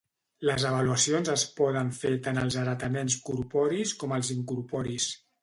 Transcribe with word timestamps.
Les 0.49 0.63
avaluacions 0.69 1.29
es 1.33 1.43
poden 1.59 1.91
fer 1.97 2.13
tant 2.29 2.41
als 2.45 2.57
heretaments 2.63 3.19
corporis 3.29 3.95
com 4.03 4.19
als 4.19 4.35
incorporis. 4.39 5.09